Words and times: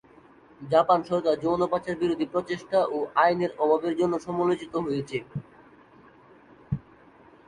Japan 0.61 0.99
সরকার 1.09 1.35
যৌন-পাচার 1.43 1.95
বিরোধী 2.01 2.25
প্রচেষ্টা 2.33 2.79
ও 2.89 3.17
আইনের 3.17 3.51
অভাবের 3.63 3.93
জন্য 3.99 4.13
সমালোচিত 4.25 4.73
হয়েছে। 4.85 5.17